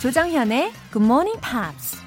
[0.00, 1.98] 조정현의 Good Morning Pops.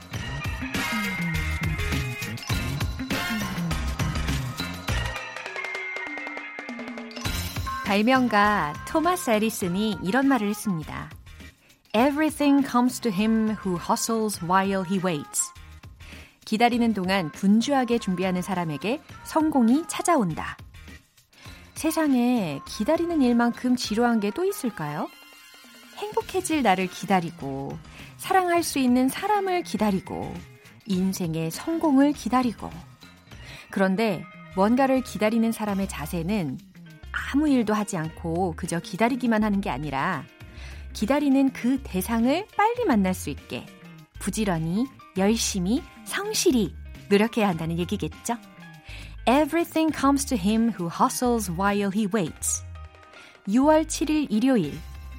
[7.85, 11.09] 발명가 토마스 에디슨이 이런 말을 했습니다.
[11.93, 15.51] Everything comes to him who hustles while he waits.
[16.45, 20.57] 기다리는 동안 분주하게 준비하는 사람에게 성공이 찾아온다.
[21.75, 25.09] 세상에 기다리는 일만큼 지루한 게 또 있을까요?
[26.01, 27.77] 행복해질 나를 기다리고,
[28.17, 30.33] 사랑할 수 있는 사람을 기다리고,
[30.87, 32.69] 인생의 성공을 기다리고.
[33.69, 34.23] 그런데
[34.55, 36.57] 뭔가를 기다리는 사람의 자세는
[37.11, 40.25] 아무 일도 하지 않고 그저 기다리기만 하는 게 아니라
[40.93, 43.65] 기다리는 그 대상을 빨리 만날 수 있게
[44.19, 44.85] 부지런히,
[45.17, 46.75] 열심히, 성실히
[47.09, 48.37] 노력해야 한다는 얘기겠죠?
[49.27, 52.63] Everything comes to him who hustles while he waits.
[53.47, 54.77] 6월 7일 일요일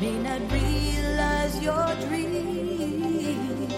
[0.00, 3.74] May not realize your dreams.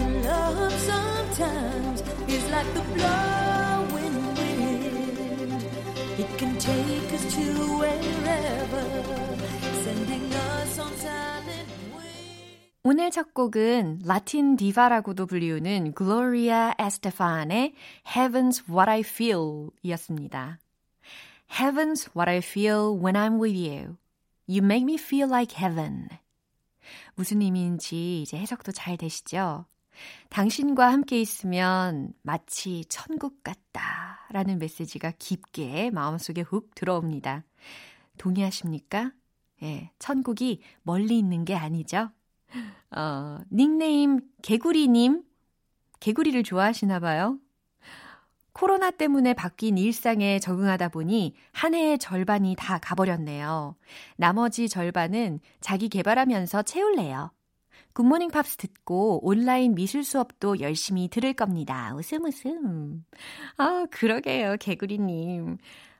[0.00, 5.64] And love sometimes is like the blowing wind.
[6.18, 7.44] It can take us to
[7.80, 8.84] wherever,
[9.84, 12.56] sending us on silent wings.
[12.84, 17.74] 오늘 첫 곡은 라틴 디바라고도 불리우는 글로리아 에스테판의
[18.14, 20.58] Heaven's What I Feel 이었습니다.
[21.58, 23.96] Heaven's what I feel when I'm with you.
[24.51, 26.09] You make me feel like heaven.
[27.15, 29.65] 무슨 의미인지 이제 해석도 잘 되시죠?
[30.27, 37.45] 당신과 함께 있으면 마치 천국 같다 라는 메시지가 깊게 마음속에 훅 들어옵니다.
[38.17, 39.13] 동의하십니까?
[39.63, 42.09] 예, 천국이 멀리 있는 게 아니죠?
[42.91, 45.23] 어, 닉네임 개구리님,
[46.01, 47.39] 개구리를 좋아하시나 봐요.
[48.53, 53.75] 코로나 때문에 바뀐 일상에 적응하다 보니 한 해의 절반이 다 가버렸네요.
[54.17, 57.31] 나머지 절반은 자기 개발하면서 채울래요.
[57.93, 61.93] 굿모닝 팝스 듣고 온라인 미술 수업도 열심히 들을 겁니다.
[61.95, 63.05] 웃음 웃음.
[63.57, 65.57] 아, 그러게요, 개구리님.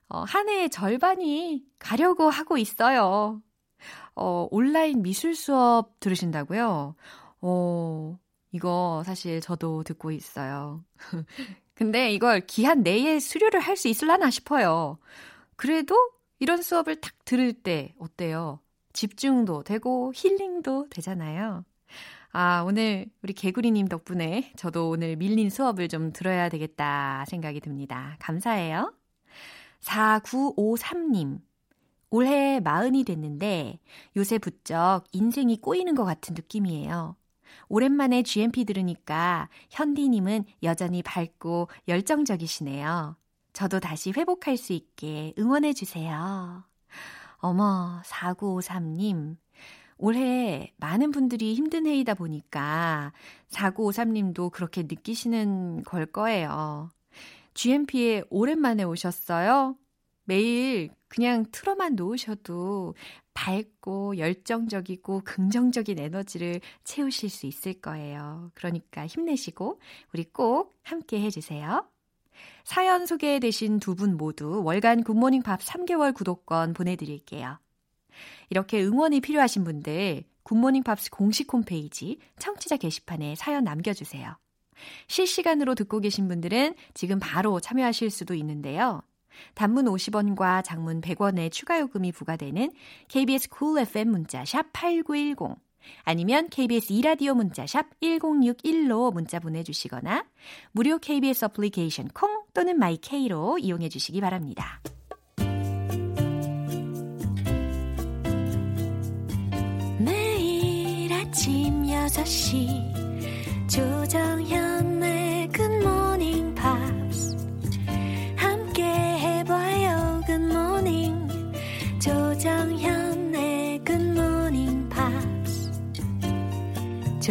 [0.09, 3.41] 어, 한 해의 절반이 가려고 하고 있어요.
[4.15, 6.95] 어, 온라인 미술 수업 들으신다고요?
[7.41, 8.19] 어,
[8.51, 10.83] 이거 사실 저도 듣고 있어요.
[11.81, 14.99] 근데 이걸 기한 내에 수료를 할 수 있을라나 싶어요.
[15.55, 15.95] 그래도
[16.37, 18.59] 이런 수업을 딱 들을 때 어때요?
[18.93, 21.65] 집중도 되고 힐링도 되잖아요.
[22.33, 28.15] 아, 오늘 우리 개구리님 덕분에 저도 오늘 밀린 수업을 좀 들어야 되겠다 생각이 듭니다.
[28.19, 28.93] 감사해요.
[29.79, 31.39] 4953님.
[32.11, 33.79] 올해 마흔이 됐는데
[34.17, 37.15] 요새 부쩍 인생이 꼬이는 것 같은 느낌이에요.
[37.71, 43.15] 오랜만에 GMP 들으니까 현디님은 여전히 밝고 열정적이시네요.
[43.53, 46.65] 저도 다시 회복할 수 있게 응원해주세요.
[47.37, 49.37] 어머, 4953님.
[49.97, 53.13] 올해 많은 분들이 힘든 해이다 보니까
[53.51, 56.89] 4953님도 그렇게 느끼시는 걸 거예요.
[57.53, 59.77] GMP에 오랜만에 오셨어요?
[60.31, 62.95] 매일 그냥 틀어만 놓으셔도
[63.33, 68.49] 밝고 열정적이고 긍정적인 에너지를 채우실 수 있을 거예요.
[68.53, 69.81] 그러니까 힘내시고
[70.13, 71.85] 우리 꼭 함께 해주세요.
[72.63, 77.59] 사연 소개되신 두 분 모두 월간 굿모닝 팝스 3개월 구독권 보내드릴게요.
[78.49, 84.37] 이렇게 응원이 필요하신 분들 굿모닝 팝스 공식 홈페이지 청취자 게시판에 사연 남겨주세요.
[85.07, 89.01] 실시간으로 듣고 계신 분들은 지금 바로 참여하실 수도 있는데요.
[89.53, 92.71] 단문 50원과 장문 100원의 추가 요금이 부과되는
[93.07, 95.57] KBS cool FM 문자 샵 8910
[96.03, 100.25] 아니면 KBS 2라디오 문자 샵 1061로 문자 보내 주시거나
[100.71, 104.81] 무료 KBS 어플리케이션 콩 또는 마이케이로 이용해 주시기 바랍니다.
[109.99, 114.70] 매일 아침 6시 조정현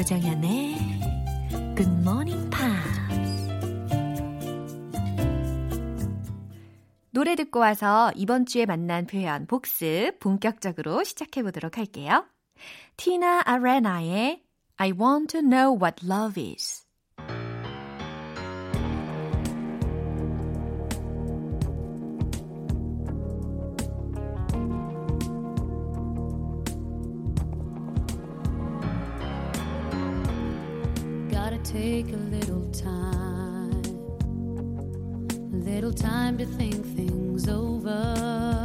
[0.01, 0.77] 조정현의
[1.77, 3.49] Good Morning Pops.
[7.11, 12.25] 노래 듣고 와서 이번 주에 만난 표현 복습 본격적으로 시작해 보도록 할게요.
[12.97, 14.43] 티나 아레나의
[14.79, 16.87] I want to know what love is.
[31.65, 33.83] Take a little time,
[35.53, 38.60] a little time to think things over.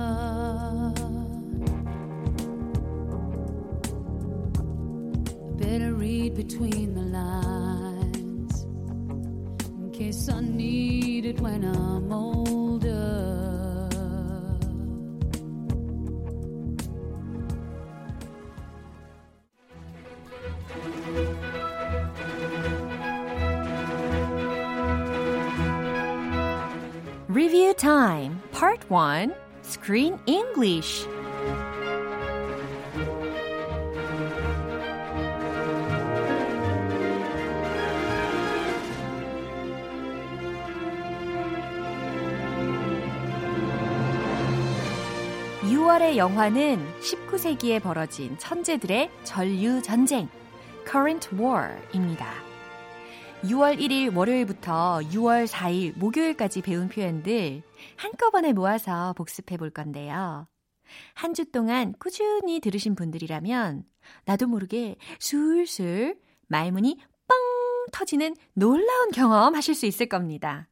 [29.86, 31.08] Screen English.
[45.62, 50.28] (6월의) 영화는 (19세기에) 벌어진 천재들의 전류 전쟁
[50.90, 52.55] (current war)입니다.
[53.48, 57.62] 6월 1일 월요일부터 6월 4일 목요일까지 배운 표현들
[57.96, 60.48] 한꺼번에 모아서 복습해 볼 건데요.
[61.14, 63.84] 한 주 동안 꾸준히 들으신 분들이라면
[64.26, 66.98] 나도 모르게 술술 말문이
[67.28, 67.38] 뻥
[67.92, 70.68] 터지는 놀라운 경험 하실 수 있을 겁니다.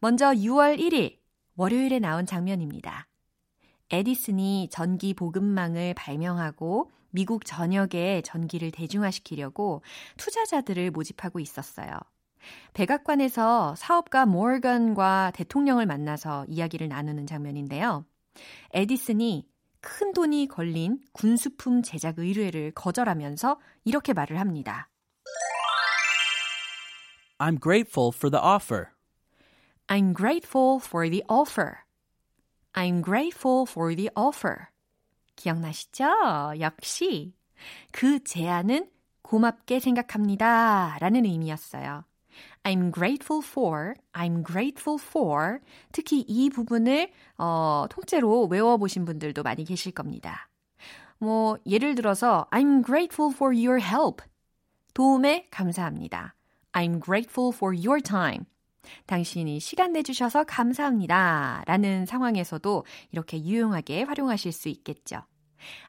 [0.00, 1.18] 먼저 6월 1일
[1.56, 3.06] 월요일에 나온 장면입니다.
[3.90, 9.82] 에디슨이 전기 보급망을 발명하고 미국 전역에 전기를 대중화시키려고
[10.16, 11.98] 투자자들을 모집하고 있었어요.
[12.74, 18.04] 백악관에서 사업가 모건과 대통령을 만나서 이야기를 나누는 장면인데요.
[18.72, 19.46] 에디슨이
[19.80, 24.88] 큰 돈이 걸린 군수품 제작 의뢰를 거절하면서 이렇게 말을 합니다.
[27.38, 28.90] I'm grateful for the offer.
[29.88, 31.84] I'm grateful for the offer.
[32.72, 34.71] I'm grateful for the offer.
[35.36, 36.54] 기억나시죠?
[36.60, 37.34] 역시
[37.90, 38.90] 그 제안은
[39.22, 40.96] 고맙게 생각합니다.
[41.00, 42.04] 라는 의미였어요.
[42.64, 45.58] I'm grateful for, I'm grateful for.
[45.92, 50.48] 특히 이 부분을 어, 통째로 외워보신 분들도 많이 계실 겁니다.
[51.18, 54.24] 뭐 예를 들어서 I'm grateful for your help.
[54.94, 56.34] 도움에 감사합니다.
[56.72, 58.44] I'm grateful for your time.
[59.06, 61.62] 당신이 시간 내주셔서 감사합니다.
[61.66, 65.22] 라는 상황에서도 이렇게 유용하게 활용하실 수 있겠죠.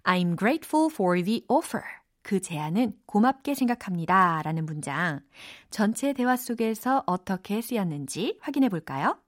[0.03, 1.83] I'm grateful for the offer.
[2.21, 4.41] 그 제안은 고맙게 생각합니다.
[4.43, 5.19] 라는 문장.
[5.69, 9.22] 전체 대화 속에서 어떻게 쓰였는지 확인해 볼까요?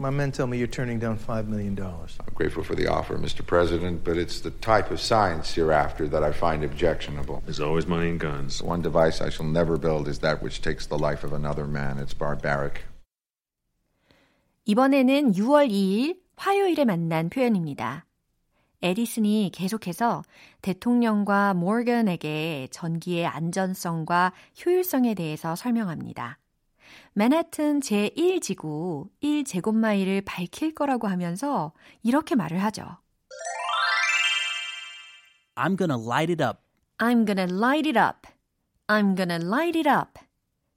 [0.00, 1.76] My men tell me you're turning down $5 million.
[1.76, 3.44] I'm grateful for the offer, Mr.
[3.44, 7.42] President, but it's the type of science you're after that I find objectionable.
[7.44, 8.60] There's always money in guns.
[8.60, 11.66] The one device I shall never build is that which takes the life of another
[11.66, 11.98] man.
[11.98, 12.84] It's barbaric.
[14.66, 18.04] 이번에는 6월 2일 화요일에 만난 표현입니다.
[18.82, 20.22] 에디슨이 계속해서
[20.62, 24.32] 대통령과 모건에게 전기의 안전성과
[24.64, 26.38] 효율성에 대해서 설명합니다.
[27.13, 32.97] 맨하튼 제1지구 1제곱마일을 밝힐 거라고 하면서 이렇게 말을 하죠.
[35.55, 36.59] I'm gonna light it up.
[36.97, 38.27] I'm gonna light it up.
[38.87, 40.19] I'm gonna light it up.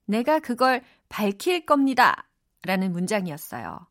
[0.06, 2.28] 내가 그걸 밝힐 겁니다.
[2.62, 3.86] 라는 문장이었어요.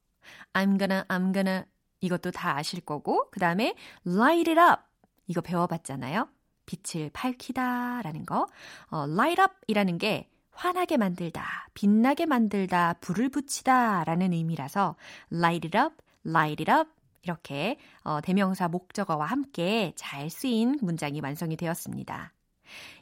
[0.53, 1.65] I'm gonna, I'm gonna
[2.01, 3.75] 이것도 다 아실 거고 그 다음에
[4.05, 4.83] light it up
[5.27, 6.27] 이거 배워봤잖아요.
[6.65, 8.47] 빛을 밝히다 라는 거.
[8.89, 14.95] 어, light up 이라는 게 환하게 만들다, 빛나게 만들다, 불을 붙이다 라는 의미라서
[15.31, 15.95] light it up,
[16.25, 16.89] light it up
[17.23, 22.31] 이렇게 어, 대명사 목적어와 함께 잘 쓰인 문장이 완성이 되었습니다.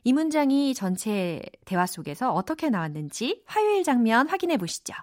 [0.04, 4.94] 이 문장이 전체 대화 속에서 어떻게 나왔는지 화요일 장면 확인해 보시죠.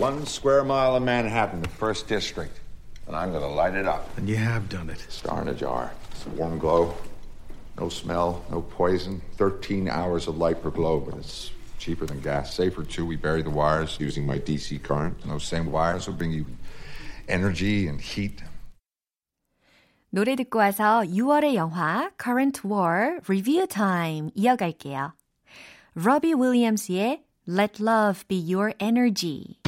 [0.00, 2.60] One square mile of Manhattan, the first district,
[3.06, 4.04] and I'm going to light it up.
[4.18, 5.00] And you have done it.
[5.08, 5.92] Star in a jar.
[6.10, 6.94] It's a warm glow.
[7.79, 9.21] No smell, no poison.
[9.37, 12.53] 13 hours of light per globe, and it's cheaper than gas.
[12.53, 13.05] Safer, too.
[13.05, 15.17] We bury the wires using my DC current.
[15.23, 16.45] And those same wires will bring you
[17.27, 18.43] energy and heat.
[20.13, 25.13] 노래 듣고 와서 6월의 영화 Current War Review Time 이어갈게요.
[25.95, 29.61] 로비 윌리엄스의 Let Love Be Your Energy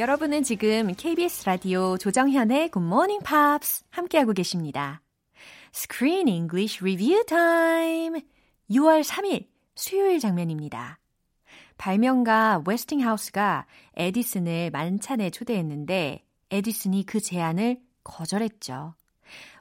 [0.00, 5.02] 여러분은 지금 KBS 라디오 조정현의 Good Morning Pops 함께하고 계십니다.
[5.74, 8.22] Screen English Review Time!
[8.70, 10.98] 6월 3일 수요일 장면입니다.
[11.76, 18.94] 발명가 웨스팅하우스가 에디슨을 만찬에 초대했는데 에디슨이 그 제안을 거절했죠.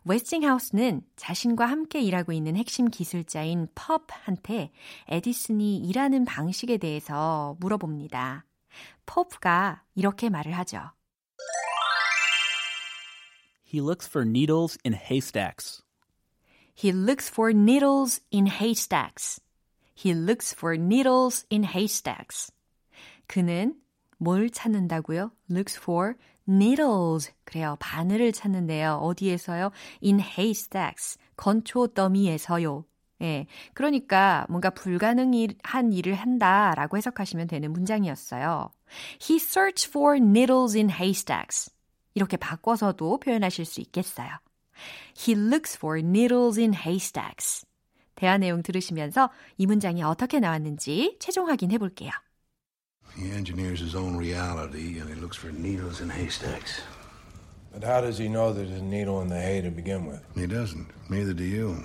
[0.05, 4.71] 웨스팅하우스는 자신과 함께 일하고 있는 핵심 기술자인 펍한테
[5.09, 8.45] 에디슨이 일하는 방식에 대해서 물어봅니다.
[9.05, 10.91] 펍가 이렇게 말을 하죠.
[13.71, 15.83] He looks for needles in haystacks.
[16.75, 19.41] He looks for needles in haystacks.
[19.95, 22.51] He looks for needles in haystacks.
[23.27, 23.75] 그는
[24.17, 25.31] 뭘 찾는다고요?
[25.51, 26.15] looks for
[26.47, 27.31] needles.
[27.43, 27.75] 그래요.
[27.79, 28.95] 바늘을 찾는데요.
[28.95, 29.71] 어디에서요?
[30.03, 31.17] in haystacks.
[31.35, 32.85] 건초 더미에서요.
[33.21, 33.45] 예.
[33.73, 38.71] 그러니까 뭔가 불가능한 일을 한다라고 해석하시면 되는 문장이었어요.
[39.21, 41.71] He searched for needles in haystacks.
[42.13, 44.29] 이렇게 바꿔서도 표현하실 수 있겠어요.
[45.17, 47.65] He looks for needles in haystacks.
[48.15, 52.11] 대화 내용 들으시면서 이 문장이 어떻게 나왔는지 최종 확인해 볼게요.
[53.17, 56.81] He engineers his own reality and he looks for needles in haystacks.
[57.71, 60.23] But how does he know there's a needle in the hay to begin with?
[60.35, 60.87] He doesn't.
[61.09, 61.77] Neither do you.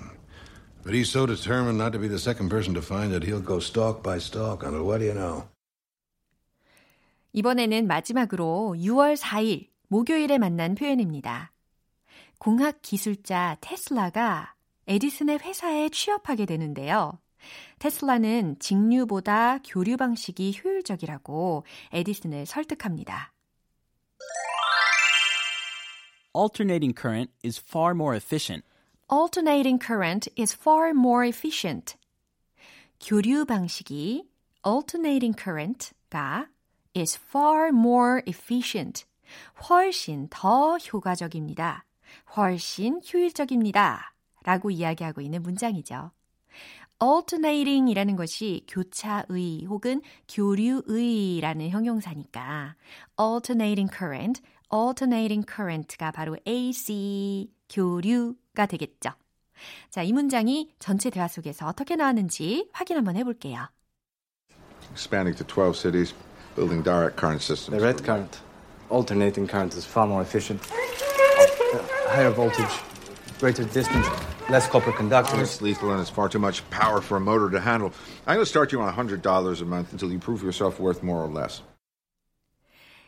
[0.85, 3.59] But he's so determined not to be the second person to find it, he'll go
[3.59, 4.83] stalk by stalk on it.
[4.83, 5.49] What do you know?
[7.33, 11.51] 이번에는 마지막으로 6월 4일 목요일에 만난 표현입니다.
[12.37, 14.53] 공학 기술자 테슬라가
[14.87, 17.19] 에디슨의 회사에 취업하게 되는데요.
[17.79, 23.33] 테슬라는 직류보다 교류 방식이 효율적이라고 에디슨을 설득합니다.
[26.35, 28.63] Alternating current is far more efficient.
[29.07, 31.95] Alternating current is far more efficient.
[32.99, 34.27] 교류 방식이
[34.65, 36.47] alternating current가
[36.97, 39.05] is far more efficient.
[39.69, 41.85] 훨씬 더 효과적입니다.
[42.35, 44.15] 훨씬 효율적입니다.
[44.43, 46.09] 라고 이야기하고 있는 문장이죠.
[46.99, 52.75] alternating 이라는 것이 교차의 혹은 교류의 라는 형용사니까
[53.19, 54.41] alternating current,
[54.73, 59.11] alternating current가 바로 AC, 교류가 되겠죠.
[59.89, 63.69] 자, 이 문장이 전체 대화 속에서 어떻게 나왔는지 확인 한번 해볼게요.
[64.91, 66.13] Expanding to 12 cities,
[66.55, 67.77] building direct current systems.
[67.77, 68.39] The red current,
[68.89, 70.61] alternating current, is far more efficient.
[71.73, 72.71] Uh, higher voltage,
[73.39, 74.07] greater distance,
[74.49, 75.41] less copper conductors.
[75.41, 77.91] It's lethal and it's far too much power for a motor to handle.
[78.27, 79.21] I'm going to start you on $100
[79.61, 81.61] a month until you prove yourself worth more or less.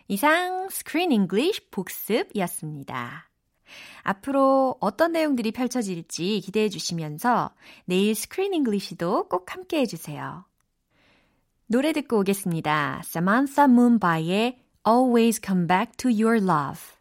[0.10, 3.28] 이상 Screen English 복습이었습니다.
[4.04, 7.52] 앞으로 어떤 내용들이 펼쳐질지 기대해 주시면서
[7.86, 10.46] 내일 Screen English도 꼭 함께 해주세요.
[11.68, 13.02] 노래 듣고 오겠습니다.
[13.04, 16.97] Samantha Moonby의 Always Come Back to Your Love.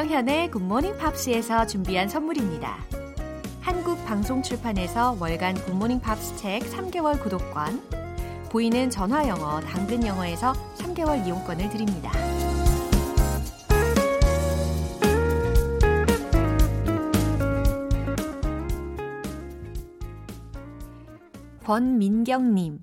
[0.00, 2.78] 조정현의 굿모닝 팝스에서 준비한 선물입니다.
[3.60, 7.82] 한국 방송 출판에서 월간 굿모닝 팝스 책 3개월 구독권,
[8.50, 12.10] 보이는 전화 영어, 당근 영어에서 3개월 이용권을 드립니다.
[21.64, 22.78] 권민경님,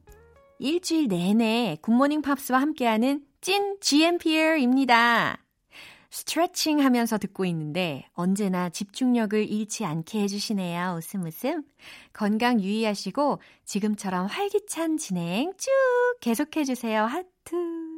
[0.60, 5.47] 일주일 내내 굿모닝 팝스와 함께하는 찐 GMPer입니다.
[6.10, 10.96] 스트레칭 하면서 듣고 있는데 언제나 집중력을 잃지 않게 해주시네요.
[10.98, 11.64] 웃음 웃음.
[12.14, 15.70] 건강 유의하시고 지금처럼 활기찬 진행 쭉
[16.22, 17.04] 계속해주세요.
[17.04, 17.98] 하트.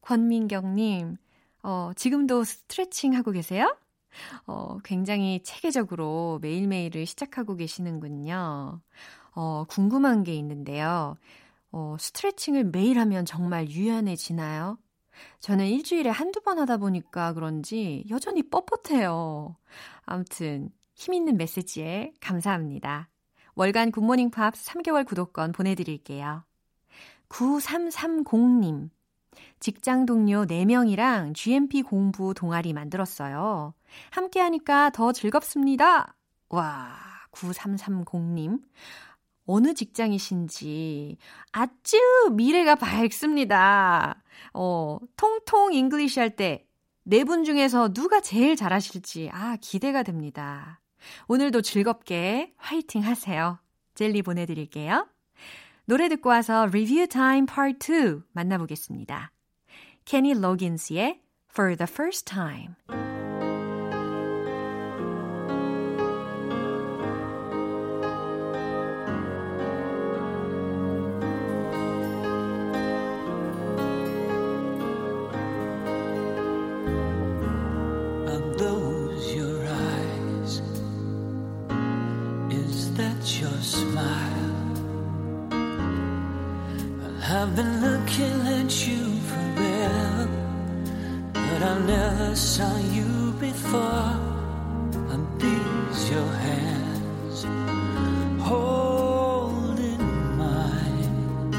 [0.00, 1.16] 권민경님,
[1.62, 3.76] 어, 지금도 스트레칭 하고 계세요?
[4.46, 8.80] 어, 굉장히 체계적으로 매일매일을 시작하고 계시는군요.
[9.32, 11.16] 어, 궁금한 게 있는데요.
[11.70, 14.78] 어, 스트레칭을 매일 하면 정말 유연해지나요?
[15.40, 19.54] 저는 일주일에 한두 번 하다 보니까 그런지 여전히 뻣뻣해요.
[20.04, 23.08] 아무튼 힘 있는 메시지에 감사합니다.
[23.54, 26.44] 월간 굿모닝 팝스 3개월 구독권 보내드릴게요.
[27.28, 28.90] 9330님.
[29.60, 33.74] 직장 동료 4명이랑 GMP 공부 동아리 만들었어요.
[34.10, 36.14] 함께 하니까 더 즐겁습니다.
[36.48, 36.94] 와,
[37.32, 38.60] 9330님.
[39.48, 41.16] 어느 직장이신지
[41.52, 41.96] 아주
[42.32, 44.22] 미래가 밝습니다.
[44.52, 46.64] 어, 통통 잉글리시 할 때
[47.10, 50.78] 네 분 중에서 누가 제일 잘하실지 아, 기대가 됩니다.
[51.26, 53.58] 오늘도 즐겁게 화이팅 하세요.
[53.94, 55.08] 젤리 보내드릴게요.
[55.86, 59.32] 노래 듣고 와서 리뷰 타임 파트 2 만나보겠습니다.
[60.04, 62.74] 케니 로긴스의 For the First Time
[92.38, 93.80] saw you before.
[95.10, 97.44] Are these your hands
[98.40, 99.98] holding
[100.38, 101.50] mine?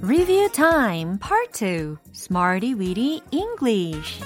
[0.00, 4.20] Review Time Part 2 Smarty Weedy English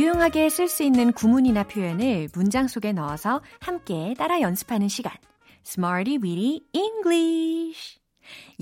[0.00, 5.12] 유용하게 쓸 수 있는 구문이나 표현을 문장 속에 넣어서 함께 따라 연습하는 시간.
[5.66, 8.00] Smarty Weedy English.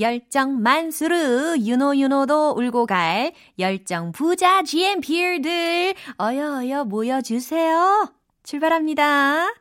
[0.00, 8.12] 열정 만수르 유노 유노도 울고 갈 열정 부자 GMP들 어여 어여 모여주세요.
[8.42, 9.54] 출발합니다.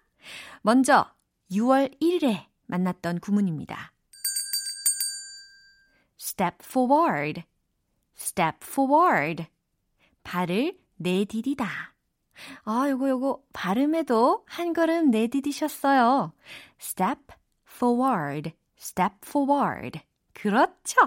[0.63, 1.05] 먼저
[1.51, 3.93] 6월 1일에 만났던 구문입니다.
[6.19, 7.43] step forward,
[8.17, 9.45] step forward.
[10.23, 11.67] 발을 내디디다.
[12.65, 16.33] 아, 요거 요거 발음에도 한 걸음 내디디셨어요.
[16.79, 17.21] step
[17.67, 19.99] forward, step forward.
[20.33, 21.01] 그렇죠.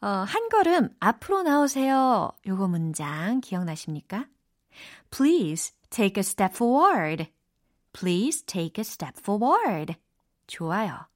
[0.00, 2.30] 어, 한 걸음 앞으로 나오세요.
[2.46, 4.26] 요거 문장 기억나십니까?
[5.10, 7.30] Please take a step forward.
[7.92, 9.94] Please take a step forward.
[10.46, 11.06] 좋아요.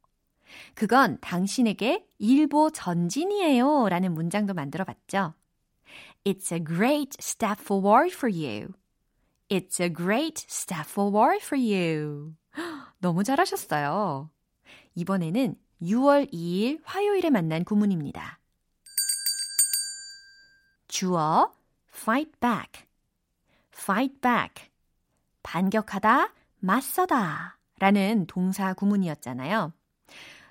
[0.75, 3.89] 그건 당신에게 일보 전진이에요.
[3.89, 5.35] 라는 문장도 만들어 봤죠.
[6.25, 8.75] It's a great step forward for you.
[9.49, 12.35] It's a great step forward for you.
[13.01, 14.31] 너무 잘하셨어요.
[14.95, 18.39] 이번에는 6월 2일 화요일에 만난 구문입니다.
[20.89, 21.55] 주어
[21.89, 22.85] fight back.
[23.73, 24.71] fight back.
[25.43, 29.73] 반격하다, 맞서다 라는 동사 구문이었잖아요.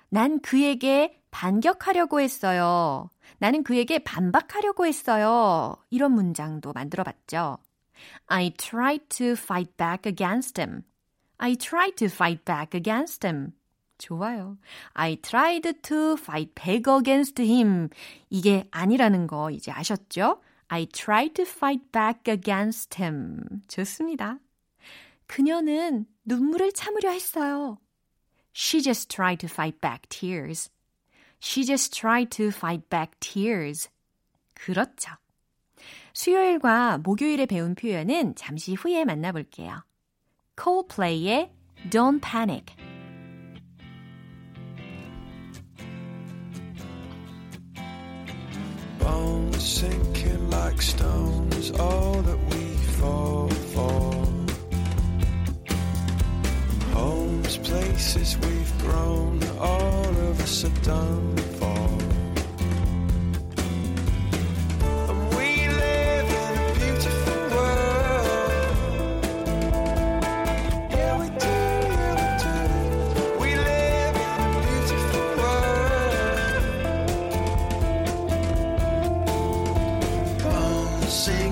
[0.08, 3.10] 난 그에게 반격하려고 했어요.
[3.38, 5.76] 나는 그에게 반박하려고 했어요.
[5.90, 7.58] 이런 문장도 만들어 봤죠.
[8.26, 10.82] I tried to fight back against him.
[11.38, 13.52] I tried to fight back against him.
[13.98, 14.56] 좋아요.
[14.94, 17.88] I tried to fight back against him.
[18.30, 20.40] 이게 아니라는 거 이제 아셨죠?
[20.68, 23.42] I tried to fight back against him.
[23.68, 24.38] 좋습니다.
[25.26, 27.78] 그녀는 눈물을 참으려 했어요.
[28.54, 30.70] She just tried to fight back tears.
[31.39, 33.89] She just tried to fight back tears.
[34.53, 35.11] 그렇죠.
[36.13, 39.83] 수요일과 목요일에 배운 표현은 잠시 후에 만나볼게요.
[40.57, 41.51] Coldplay의
[41.89, 42.73] Don't Panic.
[48.97, 54.18] Bones sinking like stones, all that we fall for.
[57.50, 61.70] Homes, places we've grown, all of us are done for.
[81.28, 81.49] And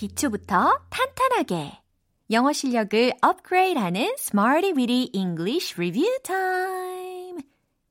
[0.00, 1.78] 기초부터 탄탄하게
[2.30, 7.42] 영어 실력을 업그레이드하는 Smarty Weedy English Review Time.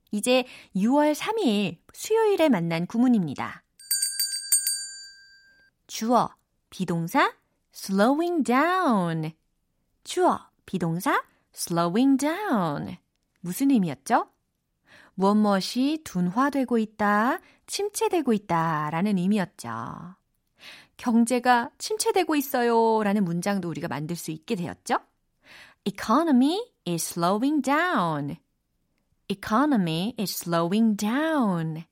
[0.09, 0.43] 이제
[0.75, 3.63] 6월 3일 수요일에 만난 구문입니다.
[5.85, 6.33] 주어,
[6.71, 7.31] 비동사,
[7.75, 9.31] slowing down.
[10.03, 12.97] 주어, 비동사, slowing down.
[13.41, 14.27] 무슨 의미였죠?
[15.13, 20.18] 무엇 무엇이 둔화되고 있다, 침체되고 있다 라는 의미였죠.
[20.99, 23.01] 경제가 침체되고 있어요.
[23.03, 24.99] 라는 문장도 우리가 만들 수 있게 되었죠.
[25.85, 28.35] Economy is slowing down.
[29.29, 31.85] Economy is slowing down.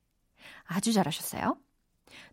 [0.66, 1.58] 아주 잘하셨어요.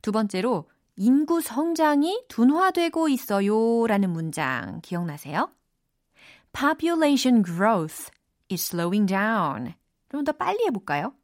[0.02, 3.86] 두 번째로, 인구 성장이 둔화되고 있어요.
[3.86, 5.50] 라는 문장 기억나세요?
[6.52, 8.10] Population growth
[8.50, 9.74] is slowing down.
[10.10, 11.14] 좀 더 빨리 해볼까요?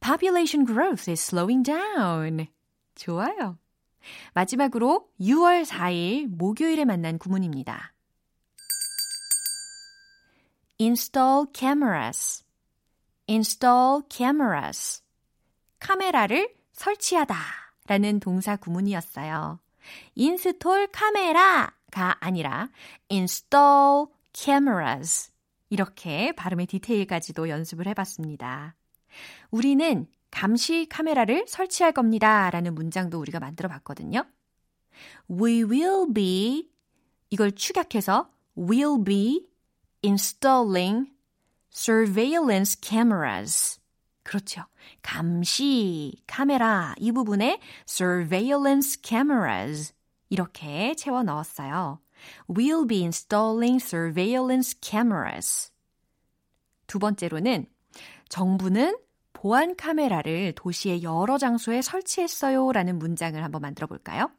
[0.00, 2.46] Population growth is slowing down.
[2.94, 3.56] 좋아요.
[4.34, 7.92] 마지막으로 6월 4일 목요일에 만난 구문입니다.
[10.80, 12.44] install cameras.
[13.28, 15.02] install cameras.
[15.78, 17.34] 카메라를 설치하다
[17.86, 19.60] 라는 동사 구문이었어요.
[20.14, 22.68] install 카메라가 아니라
[23.10, 25.30] install cameras.
[25.70, 28.74] 이렇게 발음의 디테일까지도 연습을 해봤습니다.
[29.50, 32.50] 우리는 감시 카메라를 설치할 겁니다.
[32.50, 34.24] 라는 문장도 우리가 만들어 봤거든요.
[35.30, 36.68] We will be
[37.30, 39.46] 이걸 축약해서 will be
[40.02, 41.12] installing
[41.72, 43.80] surveillance cameras.
[44.24, 44.64] 그렇죠.
[45.02, 49.92] 감시 카메라 이 부분에 surveillance cameras
[50.28, 52.00] 이렇게 채워 넣었어요.
[52.48, 55.70] We'll be installing surveillance cameras.
[56.86, 57.66] 두 번째로는
[58.28, 58.96] 정부는
[59.42, 64.30] 보안 카메라를 도시의 여러 장소에 설치했어요 라는 문장을 한번 만들어 볼까요?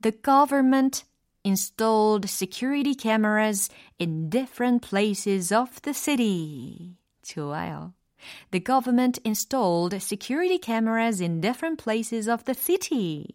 [0.00, 1.04] The government
[1.44, 3.68] installed security cameras
[4.00, 6.96] in different places of the city.
[7.20, 7.92] 좋아요.
[8.50, 13.26] The government installed security cameras in different places of the city.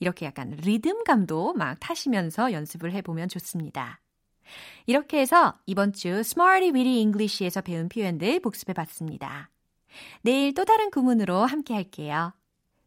[0.00, 4.00] 이렇게 약간 리듬감도 막 타시면서 연습을 해보면 좋습니다.
[4.86, 9.50] 이렇게 해서 이번 주 Smarty Weedy English에서 배운 표현들 복습해 봤습니다.
[10.22, 12.32] 내일 또 다른 구문으로 함께 할게요.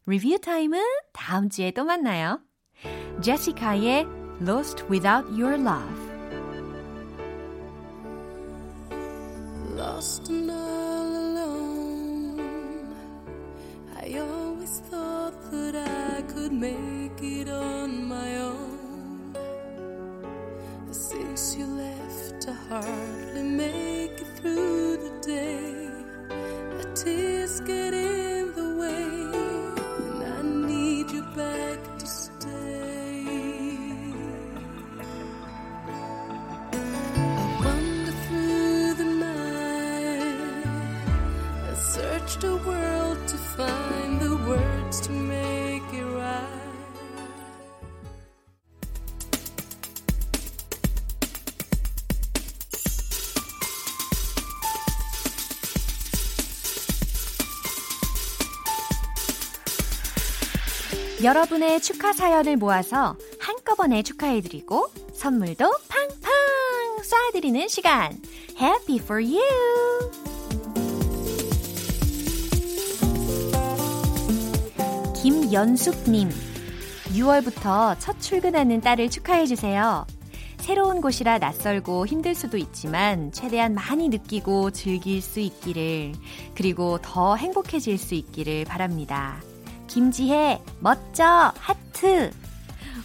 [0.06, 0.80] 리뷰 타임은
[1.12, 2.40] 다음 주에 또 만나요.
[3.22, 4.06] 제시카의
[4.42, 6.10] Lost Without Your Love
[9.76, 12.40] Lost and all alone.
[13.96, 19.34] I always thought that I could make it on my own.
[20.90, 23.79] Since you left, I hardly make
[61.22, 66.30] 여러분의 축하 사연을 모아서 한꺼번에 축하해드리고 선물도 팡팡
[67.02, 68.18] 쏴드리는 시간
[68.58, 69.40] Happy for you!
[75.22, 76.30] 김연숙님
[77.10, 80.06] 6월부터 첫 출근하는 딸을 축하해주세요.
[80.56, 86.12] 새로운 곳이라 낯설고 힘들 수도 있지만 최대한 많이 느끼고 즐길 수 있기를
[86.54, 89.40] 그리고 더 행복해질 수 있기를 바랍니다.
[89.90, 92.30] 김지혜 멋져 하트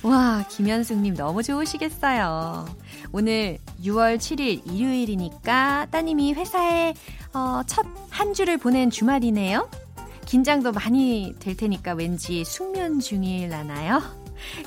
[0.03, 2.65] 와 김현숙님 너무 좋으시겠어요.
[3.11, 6.93] 오늘 6월 7일 일요일이니까 따님이 회사에
[7.33, 9.69] 어, 첫 한 주를 보낸 주말이네요.
[10.25, 14.01] 긴장도 많이 될 테니까 왠지 숙면 중이라나요?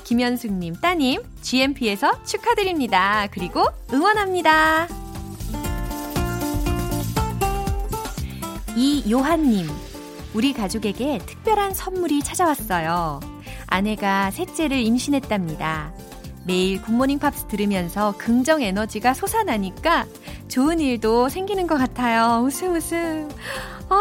[0.03, 3.27] 김현숙님 따님 GMP에서 축하드립니다.
[3.31, 4.87] 그리고 응원합니다.
[8.75, 9.67] 이요한님
[10.33, 13.19] 우리 가족에게 특별한 선물이 찾아왔어요.
[13.67, 15.91] 아내가 셋째를 임신했답니다.
[16.45, 20.05] 매일 굿모닝 팝스 들으면서 긍정 에너지가 솟아나니까
[20.47, 22.43] 좋은 일도 생기는 것 같아요.
[22.43, 23.29] 웃음 웃음.
[23.89, 23.95] 어,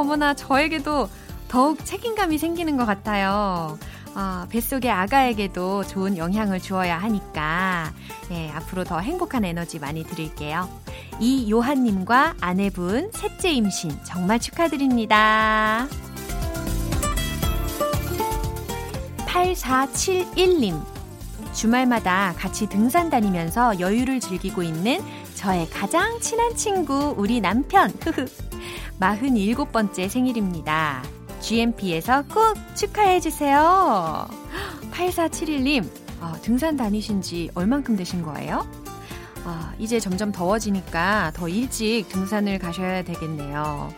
[0.00, 1.08] 어머나 저에게도
[1.48, 3.78] 더욱 책임감이 생기는 것 같아요.
[4.14, 7.92] 아, 뱃속의 아가에게도 좋은 영향을 주어야 하니까
[8.30, 10.68] 예, 앞으로 더 행복한 에너지 많이 드릴게요.
[11.20, 15.86] 이요한님과 아내분 셋째 임신 정말 축하드립니다.
[19.26, 20.80] 8471님
[21.52, 25.00] 주말마다 같이 등산 다니면서 여유를 즐기고 있는
[25.34, 27.90] 저의 가장 친한 친구 우리 남편
[29.00, 31.02] 47번째 생일입니다.
[31.40, 34.28] GMP에서 꼭 축하해주세요.
[34.90, 35.88] 8471님,
[36.20, 38.66] 아, 등산 다니신 지 얼만큼 되신 거예요?
[39.48, 43.92] 아, 이제 점점 더워지니까 더 일찍 등산을 가셔야 되겠네요.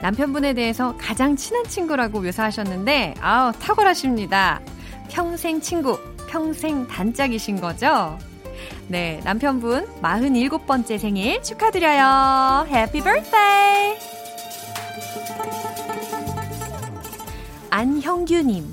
[0.00, 4.60] 남편분에 대해서 가장 친한 친구라고 묘사하셨는데, 아우, 탁월하십니다.
[5.10, 8.16] 평생 친구, 평생 단짝이신 거죠?
[8.86, 12.66] 네, 남편분 47번째 생일 축하드려요.
[12.68, 13.98] 해피 birthday!
[17.70, 18.72] 안형규님,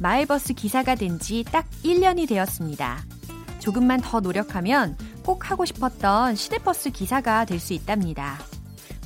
[0.00, 3.02] 마을버스 기사가 된 지 딱 1년이 되었습니다.
[3.58, 8.38] 조금만 더 노력하면 꼭 하고 싶었던 시내버스 기사가 될 수 있답니다.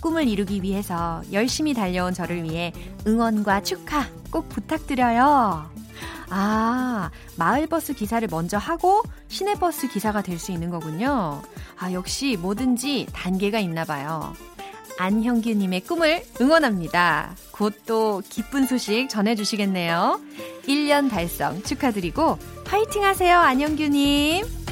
[0.01, 2.73] 꿈을 이루기 위해서 열심히 달려온 저를 위해
[3.07, 5.71] 응원과 축하 꼭 부탁드려요.
[6.31, 11.43] 아, 마을버스 기사를 먼저 하고 시내버스 기사가 될 수 있는 거군요.
[11.79, 14.35] 아, 역시 뭐든지 단계가 있나 봐요.
[14.99, 17.35] 안형규님의 꿈을 응원합니다.
[17.53, 20.21] 곧 또 기쁜 소식 전해주시겠네요.
[20.67, 24.64] 1년 달성 축하드리고 화이팅 하세요, 안형규님.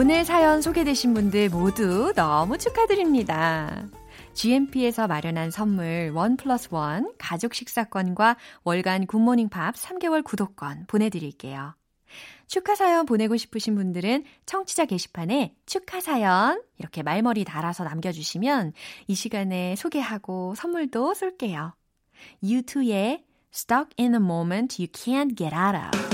[0.00, 3.88] 오늘 사연 소개되신 분들 모두 너무 축하드립니다.
[4.32, 11.74] GMP에서 마련한 선물 원 플러스 원 가족 식사권과 월간 굿모닝 팝 3개월 구독권 보내드릴게요.
[12.46, 18.74] 축하 사연 보내고 싶으신 분들은 청취자 게시판에 축하 사연 이렇게 말머리 달아서 남겨주시면
[19.08, 21.74] 이 시간에 소개하고 선물도 쏠게요.
[22.44, 26.07] U2의 Stuck in a Moment You Can't Get Out of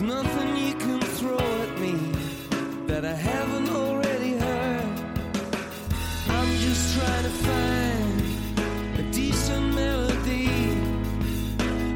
[0.00, 1.92] There's nothing you can throw at me
[2.86, 4.84] that I haven't already heard.
[6.26, 10.48] I'm just trying to find a decent melody,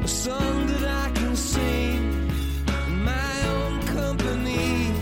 [0.03, 2.29] a song that I can sing
[2.85, 4.93] in my own company.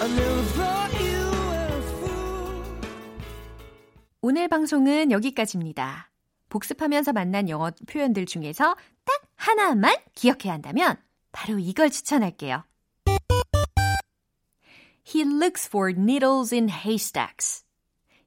[0.00, 2.64] I never thought you were a fool.
[4.22, 6.10] 오늘 방송은 여기까지입니다.
[6.48, 8.76] 복습하면서 만난 영어 표현들 중에서 딱
[9.44, 10.96] 하나만 기억해야 한다면
[11.30, 12.64] 바로 이걸 추천할게요.
[15.06, 17.62] He looks for needles in haystacks.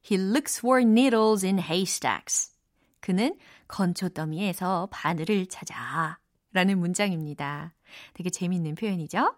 [0.10, 2.52] He looks for needles in haystacks.
[3.00, 3.36] 그는
[3.68, 6.20] 건초더미에서 바늘을 찾아.
[6.54, 7.74] 라는 문장입니다.
[8.14, 9.36] 되게 재밌는 표현이죠?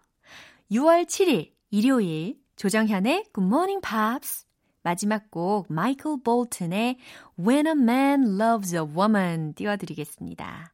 [0.71, 4.45] 6월 7일 일요일 조정현의 Good Morning Pops
[4.83, 6.97] 마지막 곡 마이클 볼튼의
[7.39, 10.73] When a Man Loves a Woman 띄워드리겠습니다.